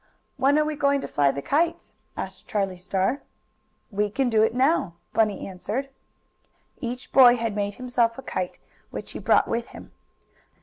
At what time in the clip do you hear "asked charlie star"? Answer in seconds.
2.17-3.21